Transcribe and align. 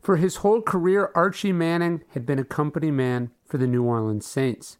For 0.00 0.16
his 0.16 0.36
whole 0.36 0.62
career, 0.62 1.10
Archie 1.14 1.52
Manning 1.52 2.02
had 2.10 2.24
been 2.24 2.38
a 2.38 2.44
company 2.44 2.90
man 2.90 3.30
for 3.46 3.58
the 3.58 3.66
New 3.66 3.84
Orleans 3.84 4.26
Saints. 4.26 4.78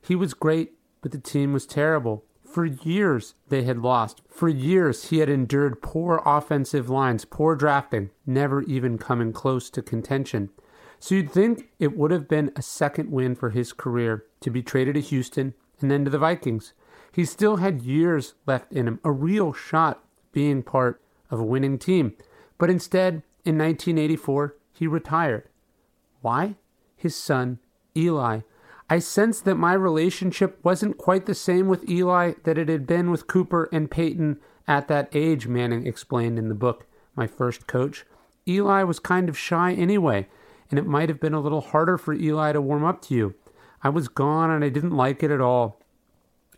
He 0.00 0.16
was 0.16 0.34
great, 0.34 0.72
but 1.02 1.12
the 1.12 1.18
team 1.18 1.52
was 1.52 1.66
terrible. 1.66 2.24
For 2.44 2.64
years, 2.64 3.34
they 3.48 3.62
had 3.62 3.78
lost. 3.78 4.22
For 4.28 4.48
years, 4.48 5.10
he 5.10 5.18
had 5.18 5.28
endured 5.28 5.82
poor 5.82 6.22
offensive 6.24 6.88
lines, 6.88 7.24
poor 7.24 7.54
drafting, 7.54 8.10
never 8.24 8.62
even 8.62 8.98
coming 8.98 9.32
close 9.32 9.70
to 9.70 9.82
contention. 9.82 10.50
So 10.98 11.14
you'd 11.14 11.30
think 11.30 11.68
it 11.78 11.96
would 11.96 12.10
have 12.10 12.28
been 12.28 12.52
a 12.56 12.62
second 12.62 13.10
win 13.12 13.34
for 13.34 13.50
his 13.50 13.72
career 13.72 14.24
to 14.40 14.50
be 14.50 14.62
traded 14.62 14.94
to 14.94 15.00
Houston 15.00 15.54
and 15.80 15.90
then 15.90 16.04
to 16.04 16.10
the 16.10 16.18
Vikings. 16.18 16.72
He 17.12 17.24
still 17.24 17.56
had 17.56 17.82
years 17.82 18.34
left 18.46 18.72
in 18.72 18.88
him, 18.88 19.00
a 19.04 19.12
real 19.12 19.52
shot 19.52 20.02
being 20.32 20.62
part 20.62 21.00
of 21.30 21.38
a 21.38 21.44
winning 21.44 21.78
team. 21.78 22.14
But 22.58 22.70
instead, 22.70 23.22
in 23.46 23.56
1984, 23.58 24.56
he 24.72 24.86
retired. 24.86 25.48
Why? 26.20 26.56
His 26.96 27.14
son, 27.14 27.60
Eli. 27.96 28.40
I 28.88 28.98
sensed 28.98 29.44
that 29.44 29.56
my 29.56 29.72
relationship 29.72 30.58
wasn't 30.62 30.98
quite 30.98 31.26
the 31.26 31.34
same 31.34 31.68
with 31.68 31.88
Eli 31.88 32.34
that 32.44 32.58
it 32.58 32.68
had 32.68 32.86
been 32.86 33.10
with 33.10 33.26
Cooper 33.26 33.68
and 33.72 33.90
Peyton 33.90 34.38
at 34.68 34.88
that 34.88 35.08
age, 35.12 35.46
Manning 35.46 35.86
explained 35.86 36.38
in 36.38 36.48
the 36.48 36.54
book, 36.54 36.86
My 37.14 37.26
First 37.26 37.66
Coach. 37.66 38.04
Eli 38.48 38.82
was 38.82 38.98
kind 38.98 39.28
of 39.28 39.38
shy 39.38 39.72
anyway, 39.72 40.28
and 40.70 40.78
it 40.78 40.86
might 40.86 41.08
have 41.08 41.20
been 41.20 41.34
a 41.34 41.40
little 41.40 41.60
harder 41.60 41.98
for 41.98 42.14
Eli 42.14 42.52
to 42.52 42.60
warm 42.60 42.84
up 42.84 43.02
to 43.02 43.14
you. 43.14 43.34
I 43.82 43.88
was 43.88 44.08
gone 44.08 44.50
and 44.50 44.64
I 44.64 44.68
didn't 44.68 44.96
like 44.96 45.22
it 45.22 45.30
at 45.30 45.40
all. 45.40 45.80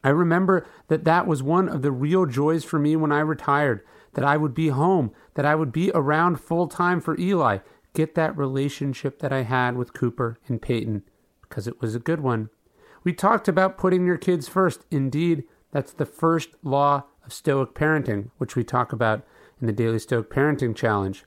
I 0.02 0.10
remember 0.10 0.66
that 0.88 1.04
that 1.04 1.27
was 1.27 1.42
one 1.42 1.68
of 1.68 1.82
the 1.82 1.92
real 1.92 2.27
joys 2.27 2.64
for 2.64 2.78
me 2.78 2.96
when 2.96 3.12
I 3.12 3.20
retired 3.20 3.82
that 4.14 4.24
I 4.24 4.36
would 4.36 4.54
be 4.54 4.68
home, 4.68 5.12
that 5.34 5.44
I 5.44 5.54
would 5.54 5.72
be 5.72 5.91
around 5.94 6.41
full 6.41 6.66
time 6.66 7.00
for 7.00 7.18
Eli, 7.18 7.58
get 7.94 8.14
that 8.14 8.36
relationship 8.36 9.19
that 9.20 9.32
I 9.32 9.42
had 9.42 9.76
with 9.76 9.92
Cooper 9.92 10.38
and 10.46 10.62
Peyton, 10.62 11.02
because 11.42 11.66
it 11.66 11.80
was 11.80 11.94
a 11.94 12.00
good 12.00 12.20
one. 12.20 12.50
We 13.04 13.12
talked 13.12 13.48
about 13.48 13.78
putting 13.78 14.06
your 14.06 14.19
kids 14.19 14.48
first. 14.48 14.84
Indeed, 14.91 15.44
that's 15.70 15.92
the 15.92 16.06
first 16.06 16.50
law 16.62 17.04
of 17.24 17.32
Stoic 17.32 17.74
parenting, 17.74 18.30
which 18.38 18.56
we 18.56 18.64
talk 18.64 18.92
about 18.92 19.24
in 19.60 19.66
the 19.66 19.72
Daily 19.72 19.98
Stoic 19.98 20.30
Parenting 20.30 20.74
Challenge. 20.74 21.24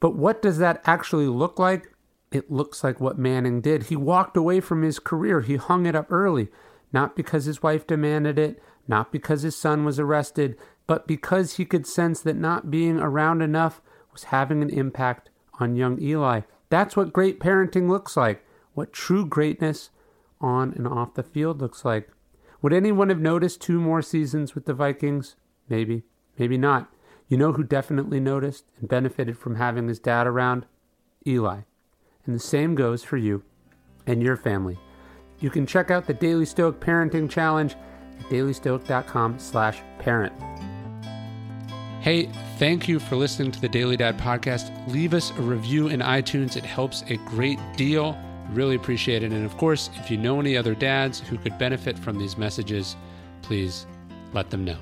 But 0.00 0.16
what 0.16 0.42
does 0.42 0.58
that 0.58 0.82
actually 0.84 1.26
look 1.26 1.58
like? 1.58 1.92
It 2.30 2.50
looks 2.50 2.82
like 2.82 3.00
what 3.00 3.18
Manning 3.18 3.60
did. 3.60 3.84
He 3.84 3.96
walked 3.96 4.36
away 4.36 4.60
from 4.60 4.82
his 4.82 4.98
career, 4.98 5.40
he 5.40 5.56
hung 5.56 5.86
it 5.86 5.94
up 5.94 6.10
early, 6.10 6.48
not 6.94 7.16
because 7.16 7.44
his 7.44 7.60
wife 7.60 7.88
demanded 7.88 8.38
it, 8.38 8.62
not 8.86 9.10
because 9.10 9.42
his 9.42 9.56
son 9.56 9.84
was 9.84 9.98
arrested, 9.98 10.56
but 10.86 11.08
because 11.08 11.56
he 11.56 11.64
could 11.64 11.88
sense 11.88 12.20
that 12.20 12.36
not 12.36 12.70
being 12.70 13.00
around 13.00 13.42
enough 13.42 13.82
was 14.12 14.24
having 14.24 14.62
an 14.62 14.70
impact 14.70 15.28
on 15.58 15.74
young 15.74 16.00
Eli. 16.00 16.42
That's 16.70 16.96
what 16.96 17.12
great 17.12 17.40
parenting 17.40 17.88
looks 17.88 18.16
like, 18.16 18.46
what 18.74 18.92
true 18.92 19.26
greatness 19.26 19.90
on 20.40 20.72
and 20.74 20.86
off 20.86 21.14
the 21.14 21.24
field 21.24 21.60
looks 21.60 21.84
like. 21.84 22.08
Would 22.62 22.72
anyone 22.72 23.08
have 23.08 23.20
noticed 23.20 23.60
two 23.60 23.80
more 23.80 24.00
seasons 24.00 24.54
with 24.54 24.66
the 24.66 24.72
Vikings? 24.72 25.34
Maybe, 25.68 26.04
maybe 26.38 26.56
not. 26.56 26.94
You 27.26 27.38
know 27.38 27.52
who 27.52 27.64
definitely 27.64 28.20
noticed 28.20 28.66
and 28.78 28.88
benefited 28.88 29.36
from 29.36 29.56
having 29.56 29.88
his 29.88 29.98
dad 29.98 30.28
around? 30.28 30.64
Eli. 31.26 31.62
And 32.24 32.34
the 32.36 32.40
same 32.40 32.76
goes 32.76 33.02
for 33.02 33.16
you 33.16 33.42
and 34.06 34.22
your 34.22 34.36
family. 34.36 34.78
You 35.44 35.50
can 35.50 35.66
check 35.66 35.90
out 35.90 36.06
the 36.06 36.14
Daily 36.14 36.46
Stoic 36.46 36.80
Parenting 36.80 37.28
Challenge 37.28 37.76
at 38.18 38.30
dailystoic.com 38.30 39.38
slash 39.38 39.82
parent. 39.98 40.32
Hey, 42.00 42.30
thank 42.56 42.88
you 42.88 42.98
for 42.98 43.16
listening 43.16 43.52
to 43.52 43.60
the 43.60 43.68
Daily 43.68 43.98
Dad 43.98 44.16
podcast. 44.16 44.72
Leave 44.90 45.12
us 45.12 45.32
a 45.32 45.42
review 45.42 45.88
in 45.88 46.00
iTunes. 46.00 46.56
It 46.56 46.64
helps 46.64 47.02
a 47.08 47.18
great 47.26 47.58
deal. 47.76 48.18
Really 48.52 48.74
appreciate 48.74 49.22
it. 49.22 49.32
And 49.32 49.44
of 49.44 49.54
course, 49.58 49.90
if 49.96 50.10
you 50.10 50.16
know 50.16 50.40
any 50.40 50.56
other 50.56 50.74
dads 50.74 51.20
who 51.20 51.36
could 51.36 51.58
benefit 51.58 51.98
from 51.98 52.18
these 52.18 52.38
messages, 52.38 52.96
please 53.42 53.86
let 54.32 54.48
them 54.48 54.64
know. 54.64 54.78